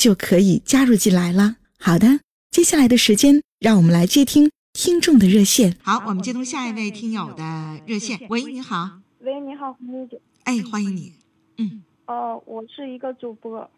[0.00, 1.56] 就可以加入进来了。
[1.78, 5.76] 好的，接下来的时间，让我们来接听听众的热线。
[5.82, 8.18] 好，我们接通下一位听友的热线。
[8.30, 9.00] 喂，你好。
[9.18, 10.18] 喂，你好，红丽姐。
[10.44, 11.12] 哎，欢迎你。
[11.58, 11.82] 嗯。
[12.06, 13.70] 呃，我是一个主播，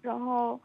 [0.00, 0.58] 然后。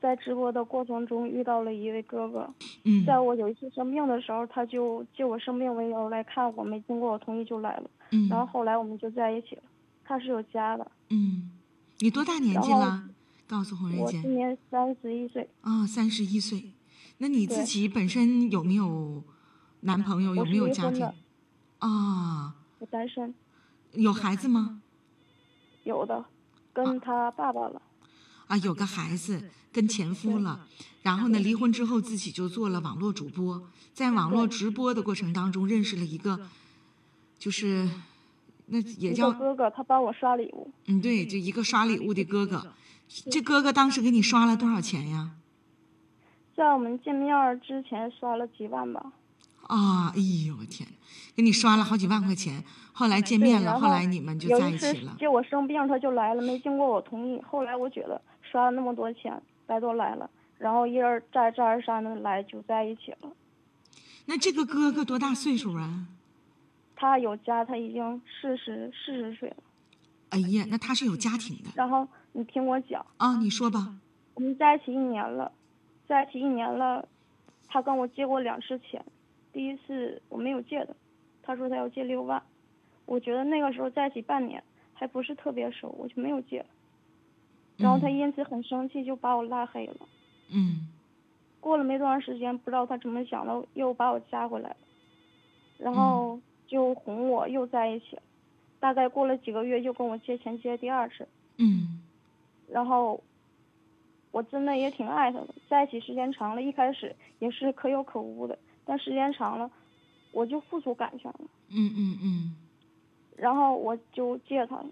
[0.00, 9.62] 在直播的过程中遇到了一位哥哥，嗯，在我有一次生病的时候，他就借我生病为由来看我，没经过我同意就来了，嗯，然后后来我们就在一起了。
[10.04, 11.52] 他是有家的，嗯，
[12.00, 13.04] 你多大年纪了？
[13.52, 14.16] 告诉洪瑞姐。
[14.16, 15.46] 我今年三十一岁。
[15.60, 16.72] 啊，三十一岁，
[17.18, 19.22] 那你自己本身有没有
[19.80, 20.34] 男朋友？
[20.34, 21.04] 有没有家庭？
[21.80, 22.54] 啊。
[22.78, 23.34] 我单身。
[23.92, 24.80] 有孩子吗？
[25.84, 26.24] 有的，
[26.72, 27.82] 跟他爸爸了。
[28.46, 30.66] 啊，有个孩子跟前夫了，
[31.02, 36.48] 然后呢，离婚之后自己就做了网络主播，在网络直播的过程当中认识了一个，
[37.38, 37.86] 就是
[38.72, 40.70] 那也叫哥哥，他帮我刷礼物。
[40.86, 42.72] 嗯，对，就一个刷礼物的哥哥，
[43.30, 45.32] 这哥哥当时给你刷了多少钱呀？
[46.56, 49.12] 在我们见面之前刷了几万吧。
[49.68, 50.88] 啊，哎呦我天，
[51.36, 55.16] 给你刷了好几万块钱，后来见面了，后来你们就在一起了。
[55.18, 58.20] 借我生病他就来了，没经过我同意，后来我觉得。
[58.50, 63.32] 刷了那么多钱，白都来了，然后一而再再而三的来，就在一起了。
[64.26, 66.06] 那这个哥哥多大岁数啊？
[67.02, 69.56] 他有家，他已经四十四十岁了。
[70.30, 71.70] 哎呀，那他是有家庭的。
[71.74, 73.96] 然后你听我讲啊，你说吧。
[74.34, 75.50] 我们在一起一年了，
[76.06, 77.08] 在一起一年了，
[77.66, 79.04] 他跟我借过两次钱，
[79.52, 80.94] 第一次我没有借的，
[81.42, 82.40] 他说他要借六万，
[83.04, 84.62] 我觉得那个时候在一起半年
[84.94, 86.64] 还不是特别熟，我就没有借。
[87.78, 89.96] 然后他因此很生气，就把我拉黑了。
[90.50, 90.86] 嗯。
[91.58, 94.76] 过了没多长时间，不知道他怎么想的，又把我加回来了。
[95.78, 96.42] 然后就
[97.04, 98.22] 哄我，又在一起了。
[98.80, 101.28] 大概过了几个月，又跟我借钱，借第二次。
[101.58, 102.02] 嗯。
[102.68, 103.22] 然后，
[104.30, 109.70] 我真的也挺爱他的，在一起时间长了，一开始也是可有可无的，但时间长了，
[110.32, 111.40] 我就付出感情了。
[111.70, 112.56] 嗯嗯嗯。
[113.36, 114.86] 然后我就借他了，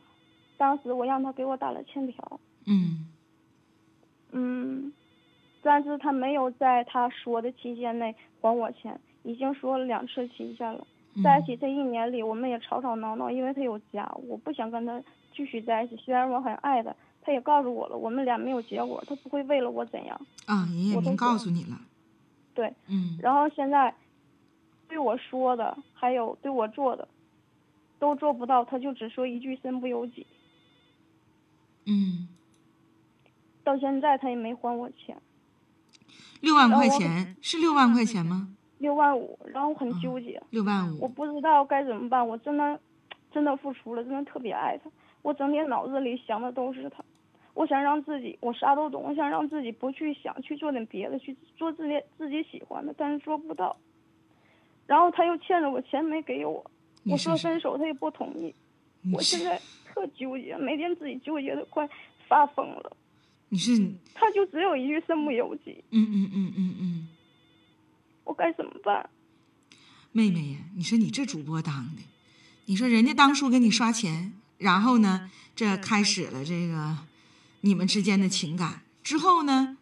[0.56, 2.40] 当时我让他给我打了欠条。
[2.66, 3.08] 嗯，
[4.32, 4.92] 嗯，
[5.62, 10.86] 但是他没有在他说的期限内还我钱，已经说了两次期限了。
[11.22, 15.02] 在一起这一年里，我们也吵吵闹闹，因为他有家，我不想跟他
[15.34, 15.96] 继续在一起。
[15.96, 20.20] 虽然我很爱他，他也告诉我了，我们俩没有结果，他不会为了我怎样。
[20.46, 21.80] 啊，人也经告诉你了。
[22.54, 23.18] 对，嗯。
[23.20, 23.94] 然后现在，
[24.88, 27.08] 对我说的，还有对我做的，
[27.98, 30.26] 都做不到，他就只说一句“身不由己”。
[31.86, 32.28] 嗯。
[33.62, 35.16] 到现在他也没还我钱，
[36.40, 38.56] 六万块钱是六万块钱吗？
[38.80, 40.42] 六万五，然后我很纠结。
[40.50, 42.26] 六万五，我不知道该怎么办。
[42.26, 42.80] 我真的，
[43.30, 44.90] 真的付出了，真的特别爱他。
[45.22, 47.04] 我整天脑子里想的都是他。
[47.54, 53.76] 我想让自己，我啥都懂，我想让自己不去想，去做点别的，去做自己自己喜欢的，但是做不到。
[54.86, 56.64] 然后他又欠着我钱没给我，
[57.04, 58.54] 我说分手他也不同意。
[59.12, 61.88] 我现在特纠结，每天自己纠结的快
[62.28, 62.96] 发疯了。
[63.50, 63.72] 你是，
[64.14, 65.84] 他就只有一句身不由己。
[65.90, 67.09] 嗯嗯嗯嗯嗯，我
[68.40, 69.10] 该怎么办？
[70.12, 72.02] 妹妹呀，你说你这主播当的，
[72.64, 76.96] 你说人家当初给你刷钱，然后呢，这开始了这个
[77.60, 79.76] 你们之间的情感，之后呢，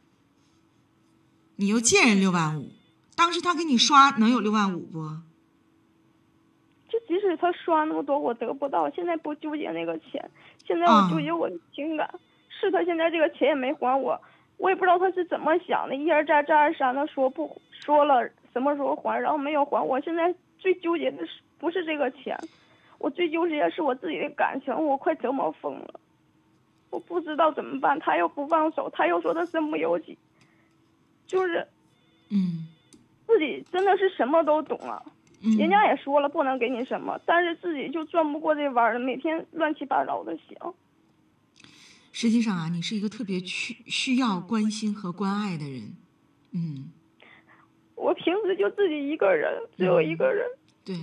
[1.55, 2.73] 你又借人六万五，
[3.15, 4.99] 当时他给你刷能有六万五不？
[6.89, 10.29] 就即使他刷那么多，我得不到，现在不纠结那个钱，
[10.67, 12.13] 现在我纠结我的情感。
[12.61, 14.21] 是他现在这个钱也没还我，
[14.57, 19.85] 我也不知道他是怎么想的，一而再再而三的说不说了什么时候还，然后没有还。
[19.85, 22.39] 我现在最纠结的是不是这个钱，
[22.99, 26.01] 我最纠结的是我自己的感情，我快折磨疯了，
[26.91, 27.99] 我不知道怎么办。
[27.99, 30.17] 他又不放手，他又说他身不由己，
[31.27, 31.67] 就是
[32.31, 32.69] 嗯
[33.27, 35.05] 自己真的是什么都懂了。
[35.43, 40.75] 嗯，人家也说了不能给你什么，但是自己就转不过这弯儿，每天乱七八糟的想。
[42.11, 45.95] 实际上啊，你是一个特别需需要关心和关爱的人。
[46.51, 46.91] 嗯，
[47.99, 50.47] 我平时就自己一个人，只有一个人。
[50.85, 50.97] 对，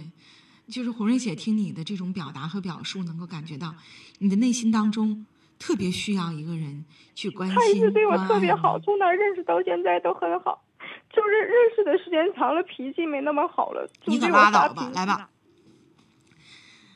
[0.68, 3.76] 就是红瑞姐听你的这种表达和表述，能够感觉到
[4.20, 5.26] 你的内心当中
[5.60, 7.58] 特别需要一个人去关心。
[7.58, 10.64] 他一直对我特别好，从那认识到现在都很好。
[11.12, 13.90] 就是认识的时间长了，脾气没那么好了。
[14.06, 15.30] 你可拉倒吧，来吧，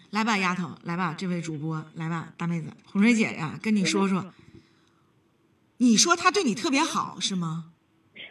[0.09, 4.33] 来吧，丫头，来吧，这位主播，来吧，大妹子，红瑞姐呀，跟你说说，
[5.77, 7.71] 你说他对你特别好是吗？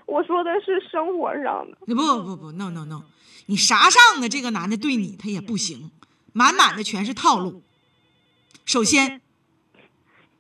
[0.09, 3.03] 我说的是生活上的，不不不不，no no no，
[3.45, 5.91] 你啥上的这个男的对你他也不行，
[6.33, 7.63] 满满的全是套路。
[8.65, 9.21] 首先，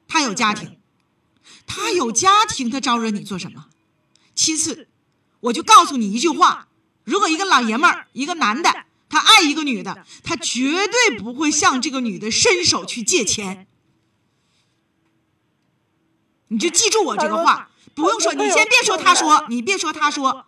[0.08, 0.78] 他有家庭，
[1.66, 3.66] 他有家庭，他招惹你做什么？
[4.34, 4.88] 其次，
[5.40, 6.68] 我就告诉你一句话：
[7.04, 8.70] 如果一个老爷们儿，一个男的，
[9.10, 13.66] 他爱一个女的，他绝对不会向这个女的伸手去借钱。
[16.48, 20.46] 你就记住我这个话，不用说，你先别说他说，你别说他说，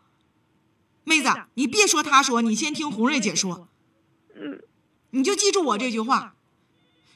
[1.05, 3.69] 妹子，你别说他说，你先听红瑞姐说，
[4.35, 4.63] 嗯，
[5.11, 6.35] 你就记住我这句话。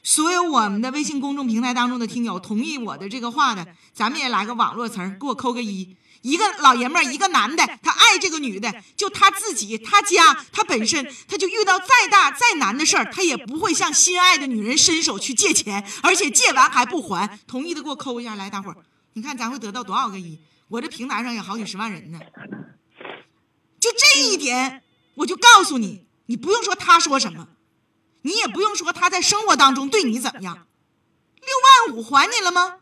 [0.05, 5.97] 所有我们的微信公众平台当中的听友同意我的这个话的，咱们也来个网络词儿，给我扣个一。
[6.21, 17.39] 一个老爷们儿，一个男的，他爱这个女的，就他自己，他家，他本身，他就遇到再大再难的事儿，他也不会向心爱的女人伸手去借钱，而且借完还不还。
[17.47, 18.77] 同意的给我扣一下，来，大伙儿，
[19.13, 20.39] 你看咱会得到多少个一？
[20.67, 22.19] 我这平台上有好几十万人呢。
[23.79, 24.83] 就这一点，
[25.15, 27.47] 我就告诉你，你不用说他说什么，
[28.25, 30.67] 你也不用说他在生活当中对你怎么样。
[31.41, 32.79] 六万五还你了吗？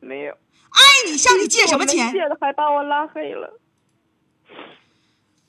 [0.00, 0.32] 没有。
[0.70, 2.12] 爱你向你借什么钱？
[2.12, 3.58] 借了还把我拉黑了。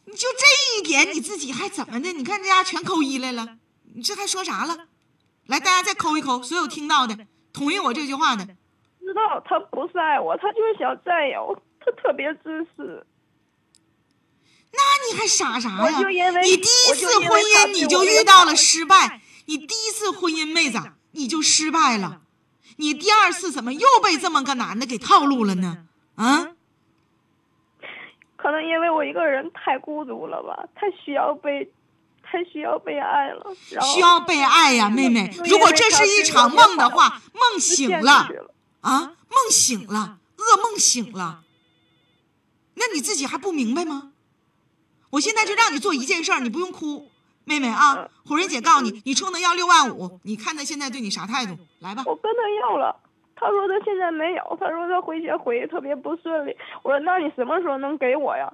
[0.06, 2.12] 你就这一点你自己还怎么的？
[2.14, 3.60] 你看这家全扣一来了，
[3.94, 4.88] 你这还说啥了？
[5.46, 7.16] 来，大家再扣一扣，所有听到的
[7.54, 8.44] 同意我这句话的，
[9.02, 13.06] 知道他不是爱我，他就是想占有，他特别自私。
[14.72, 14.80] 那
[15.12, 16.00] 你还傻啥呀？
[16.44, 20.80] 你第一次婚姻你就遇到了失败，你第一次婚姻妹子
[21.12, 22.22] 你就失败了，
[22.78, 25.86] 你第二次怎么又被这么个男的给套路了呢？
[26.16, 26.52] 啊？
[28.38, 31.70] 可能因为我一个人太孤独了吧，太需要被，
[32.24, 33.54] 太需要被爱了。
[33.72, 38.30] 然后需要被爱呀，妹妹如果这是一场梦的话，梦醒了。
[38.82, 41.44] 啊，梦醒了，噩梦醒了，
[42.76, 44.09] 那你自己还不明白吗？
[45.12, 47.10] 我现在就让你做一件事儿，你不用哭，
[47.46, 48.10] 妹妹啊。
[48.26, 51.58] 火人姐告诉你，你冲他要六万五，你看他现在对你啥态度？
[51.80, 52.96] 来吧，我跟他要了，
[53.36, 56.56] 他说他现在没有，他说他回学回特别不顺利。
[56.84, 58.54] 我说那你什么时候能给我呀？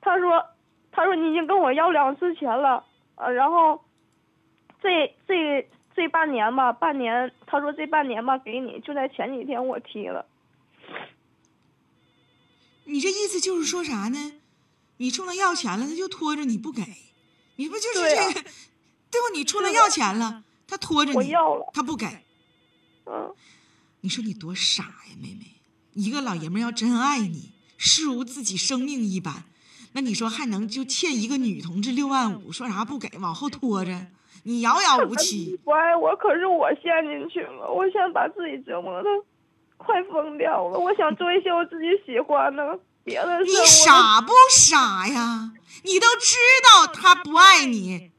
[0.00, 0.44] 他说，
[0.92, 2.84] 他说你已经跟我要两次钱了，
[3.16, 3.82] 呃，然后
[4.82, 10.26] 这这这半年吧，半年，他说这半年吧给你，就在前几天我提了。
[12.84, 14.37] 你这意思就是说啥呢？
[14.98, 16.82] 你冲他要钱了，他就拖着你不给，
[17.56, 18.42] 你不就是这个，
[19.10, 19.34] 对不？
[19.34, 22.06] 你冲他要钱了，他拖着你，我要了，他不给。
[23.06, 23.34] 嗯，
[24.02, 25.56] 你说你多傻呀，妹妹！
[25.94, 29.44] 一个老爷们要真爱你，视如自己生命一般，
[29.92, 34.06] 那你说还能就欠一个女同志六万五，说啥不给，往后拖着，
[34.42, 35.58] 你遥遥无期。
[35.64, 39.08] 不爱我，可是我陷进去了，我想把自己折磨的
[39.76, 42.78] 快疯掉了，我想做一些我自己喜欢的
[43.08, 43.50] 别的事。
[43.50, 45.52] 你傻不傻呀？
[45.82, 48.10] 你都知道他不爱你，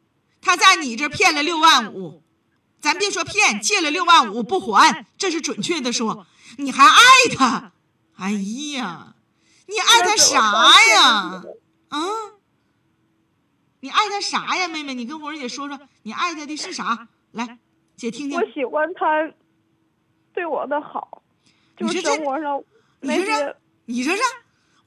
[0.41, 2.23] 他在你这骗了六万五，
[2.81, 6.25] 咱别说骗，借了六万五不还，这是准确的说，
[6.57, 7.03] 你还爱
[7.37, 7.73] 他？
[8.15, 9.13] 哎呀，
[9.67, 11.43] 你爱他啥呀？
[11.89, 11.99] 啊？
[13.81, 14.93] 你爱他啥呀，妹妹？
[14.93, 17.07] 你跟红人姐说说，你爱他的是啥？
[17.31, 17.59] 来，
[17.95, 18.45] 姐听听我。
[18.51, 19.31] 喜欢他
[20.33, 21.21] 对我的好，
[21.77, 22.63] 就你说这生活上
[23.01, 23.55] 那你说这。，
[23.85, 24.21] 你说这，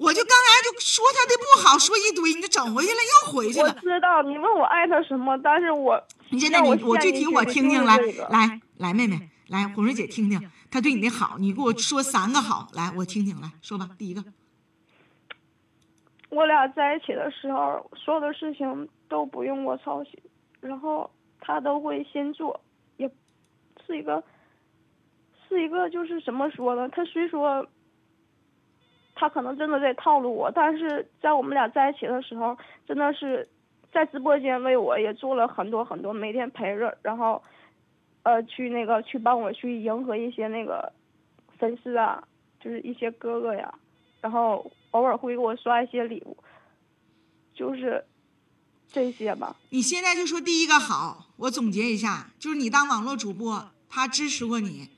[0.03, 3.81] 我就刚才就说他的不好，说一堆，你就整回去了，又回去了我。
[3.81, 7.97] 知道你问我爱他什么，但是我你现在我你我具体我听听来
[8.29, 14.25] 来来，妹妹来，红瑞姐听听，他对你的好，你给我说三个好，来我听听，来说吧，第一个，
[16.31, 20.19] 我俩在一起的时候，所有的事情都不用我操心，
[20.61, 21.09] 然后
[21.41, 22.61] 他都会先做，
[22.97, 23.09] 也
[23.87, 24.25] 是一个
[25.49, 26.89] 是一个就是怎么说呢？
[26.89, 27.65] 他虽说
[29.15, 33.49] 他可能真的在套路我，但是在我们俩在一起的时候，真的是
[33.93, 37.43] 在直播间为我也做了很多很多，每天陪着，然后
[38.23, 40.93] 呃去那个去帮我去迎合一些那个
[41.59, 42.23] 粉丝啊，
[42.61, 43.73] 就是一些哥哥呀。
[44.21, 46.37] 然后偶尔会给我刷一些礼物，
[47.53, 48.05] 就是
[48.87, 49.57] 这些吧。
[49.71, 54.89] 你现在就说第一个好，我总结一下，就是你当网络主播，他支持过你，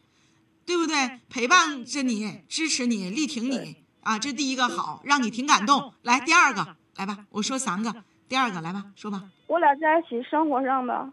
[0.67, 1.21] 对不对？
[1.31, 5.93] 陪伴着你，支持你，力挺你啊，这第一个好，让你挺感动。
[6.03, 9.31] 来，第二个，来吧，我说三个，第二个来吧，说吧。
[9.47, 11.13] 我俩在一起生活上的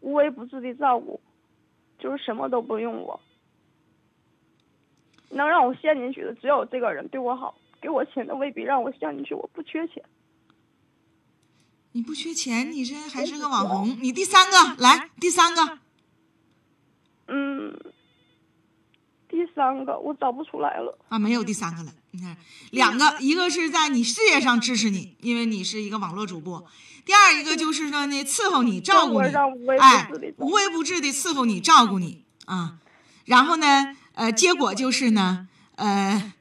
[0.00, 1.20] 无微不至的照顾，
[1.98, 3.20] 就是什么都不用我，
[5.28, 10.02] 能让我陷进去的只有这个人对我好，给我钱的未必让我陷进去，我不缺钱。
[11.92, 13.98] 你不缺钱，你这还是个网红。
[14.00, 15.78] 你第三个来，第三个，
[17.26, 17.76] 嗯，
[19.30, 20.98] 第三个我找不出来了。
[21.08, 21.92] 啊，没有第三个了。
[22.10, 22.36] 你看，
[22.72, 26.60] 两个，一个是在你事业上支持你，因为你是一个网络主播；
[27.04, 29.28] 第二一个就是说呢，伺候你、照顾你，
[29.78, 32.78] 哎，无微不至的伺候你、照顾你啊。
[33.26, 35.46] 然后呢，呃，结果就是呢，
[35.76, 36.32] 呃，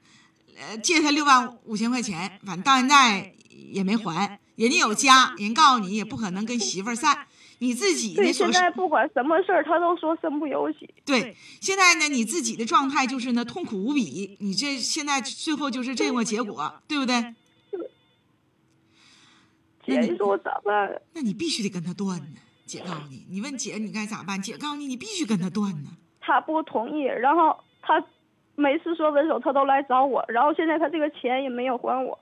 [0.58, 3.36] 呃，借他六万五千块钱，反正到现在
[3.72, 4.40] 也没还。
[4.56, 7.28] 人家有家，人告诉你也不可能跟媳妇儿散。
[7.60, 10.90] 你自己对现在不管什么事儿，他都说身不由己。
[11.06, 14.38] 对，现在呢，你自己的状态就是呢，痛苦无比。
[14.40, 17.36] 你这现在最后就是这个结果，对不对？
[19.86, 21.02] 姐，你说我咋办？
[21.14, 22.40] 那你必须得跟他断呢。
[22.66, 24.40] 姐告诉你，你问姐你该咋办？
[24.42, 25.90] 姐告诉你，你必须跟他断呢。
[26.22, 28.02] 他不同意，然后他
[28.56, 32.18] 每次说分手，他都来找我，然后现在他这个钱也没有还我。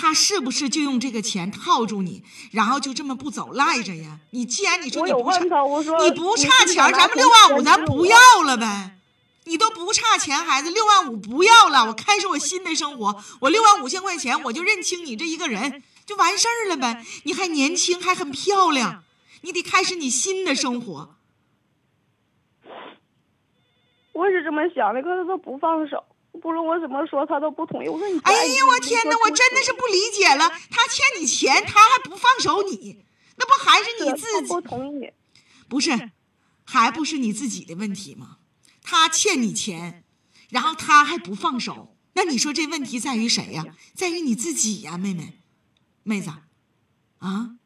[0.00, 4.20] 他是不是就用这个钱套住你，然后就这么不走赖着呀？
[4.30, 8.96] 你既然你说你不差，你不差钱，咱们六万五咱不要了呗。
[9.46, 17.04] 你都不差钱，孩子，六万五不要了，我开始我新的生活，我六万五千块钱我就认清你这一个人就完事儿了呗。
[17.24, 19.02] 你还年轻，还很漂亮，
[19.40, 21.16] 你得开始你新的生活。
[24.12, 26.04] 我是这么想的，可是他不放手。
[26.40, 27.88] 不论我怎么说，他都不同意。
[27.88, 30.48] 我说你，哎呀，我天哪，我真的是不理解了。
[30.70, 33.04] 他欠你钱，他还不放手你，
[33.36, 35.12] 那不还是你自己不同意？
[35.68, 36.10] 不是，
[36.64, 38.38] 还不是你自己的问题吗？
[38.82, 40.04] 他欠你钱，
[40.50, 43.64] 然后他还不放手，那你说这问题在于谁呀？
[43.94, 45.38] 在于你自己呀，妹妹，
[46.04, 46.30] 妹子，
[47.18, 47.56] 啊？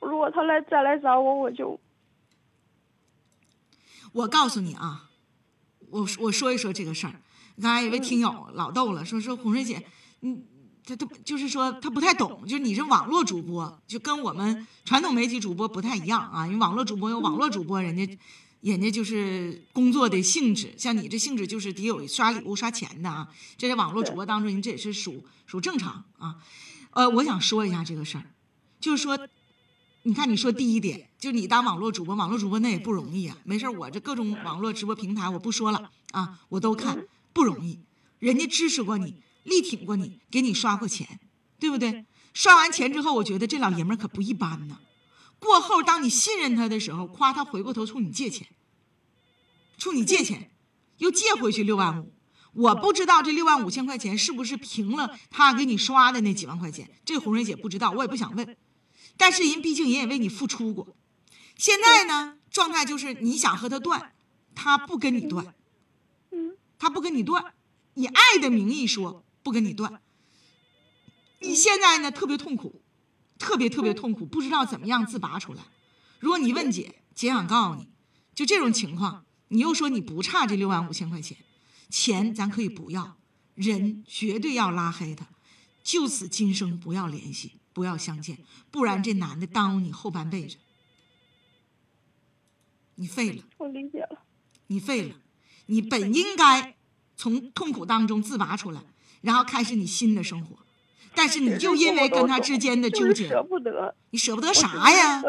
[0.00, 1.80] 如果他来再来找我，我就……
[4.12, 5.10] 我告诉你啊。
[5.90, 7.20] 我我说一说这个事儿，
[7.60, 9.84] 刚才一位听友老逗了，说说红水姐，
[10.20, 10.44] 嗯，
[10.84, 16.46] 他他就是说他不太懂，就是你是网络主播，就跟我们传统媒体主播不太一样啊。
[16.46, 18.18] 因为网络主播有网络主播，人家
[18.60, 23.28] 人家就是工作的性质，像你这性质就是得有刷礼物刷钱的啊。
[23.56, 26.36] 这在网络主播当中，你这也是属属正常啊。
[26.90, 28.24] 呃，我想说一下这个事儿，
[28.80, 29.18] 就是说。
[30.06, 33.36] 你看，你说第一点，就你当网络主播，网络主播那也不容易啊。
[33.42, 37.80] 没事我这各种网络直播平台我不说了啊，我都看，不容易。
[38.20, 41.18] 人家支持过你，力挺过你，给你刷过钱，
[41.58, 42.06] 对不对？
[42.32, 44.78] 刷完钱之后，我觉得这老爷们可不一般呢。
[45.40, 48.46] 过后，当你信任他的时候，夸他回过头冲你借钱，
[49.76, 50.52] 冲你借钱，
[50.98, 52.12] 又借回去六万五。
[52.52, 58.56] 我不知道这六万五千块钱是不是平了他给你刷的那几万块钱，这红蕊姐不知道，我也不想问。
[59.16, 60.96] 但是人毕竟人也为你付出过，
[61.56, 64.14] 现在呢状态就是你想和他断，
[64.54, 65.54] 他不跟你断，
[66.78, 67.54] 他不跟你断，
[67.94, 70.02] 以爱的名义说不跟你断。
[71.40, 72.82] 你现在呢特别痛苦，
[73.38, 75.62] 特别特别痛苦，不知道怎么样自拔出来。
[76.18, 77.88] 如果你问姐，姐想告诉你，
[78.34, 81.38] 就这种情况，你又说你不差这六万五千块钱，
[81.88, 83.16] 钱咱可以不要，
[83.54, 85.26] 人绝对要拉黑他，
[85.82, 87.52] 就此今生不要联系。
[87.76, 88.38] 不要相见，
[88.70, 90.56] 不然这男的耽误你后半辈子，
[92.94, 93.42] 你废了。
[93.58, 94.22] 我理解了。
[94.68, 95.16] 你废了，
[95.66, 96.74] 你本应该
[97.18, 98.80] 从痛苦当中自拔出来，
[99.20, 100.56] 然后开始你新的生活，
[101.14, 103.94] 但是 你就因为跟他之间的纠结，舍不得。
[104.08, 105.22] 你舍不得啥呀？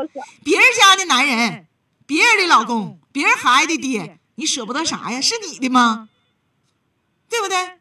[0.45, 1.67] 别人家的男人，
[2.05, 5.19] 别人的老公，别人孩子的爹，你舍不得啥呀？
[5.19, 6.07] 是你的吗？
[7.27, 7.79] 对不对？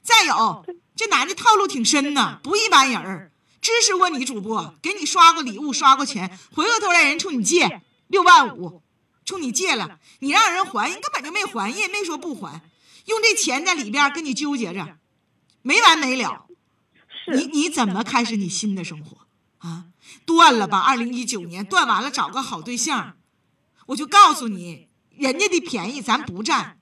[0.00, 3.32] 再有，这男的套路挺深呐，不一般人儿。
[3.66, 8.80] 支持过你主播，给你刷过礼物，刷过钱，回过头来人冲你借六万五，
[9.24, 12.62] 冲你借了，你让人还，人根本就没还，人也没说不还，
[13.06, 14.98] 用这钱在里边跟你纠结着，
[15.62, 16.46] 没完没了。
[17.34, 19.26] 你你怎么开始你新的生活
[19.58, 19.86] 啊？
[20.24, 23.16] 断了吧，二零一九年断完了，找个好对象。
[23.86, 26.78] 我就告诉你，人家的便宜咱不占，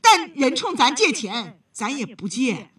[0.00, 2.71] 但人冲咱借钱，咱也不借。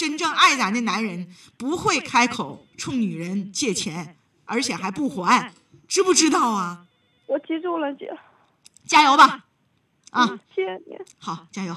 [0.00, 1.28] 真正爱咱的男人
[1.58, 4.16] 不会开口冲女人借钱，
[4.46, 5.52] 而且还不还，
[5.86, 6.86] 知不知道啊？
[7.26, 8.10] 我记住了，姐。
[8.86, 9.44] 加油吧！
[10.08, 10.96] 啊，谢谢你。
[11.18, 11.76] 好，加油。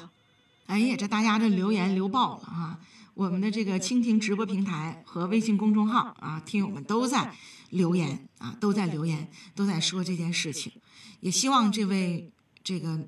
[0.67, 2.79] 哎呀，这大家这留言留爆了啊！
[3.13, 7.35] 我们的这个蜻蜓直播平台和微信公众号啊，听友们都在
[7.71, 10.71] 留言啊，都在留言，都在说这件事情。
[11.19, 12.31] 也希望这位
[12.63, 13.01] 这个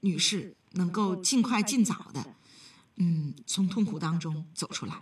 [0.00, 2.24] 女士能够尽快尽早的，
[3.02, 4.94] 嗯，从痛苦当中走出来。